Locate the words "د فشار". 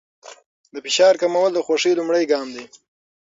0.73-1.13